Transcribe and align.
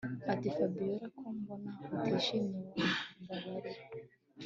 atiFabiora 0.33 1.05
ko 1.17 1.25
mbona 1.37 1.69
utishimye 1.95 2.63
wambabarira 2.75 3.81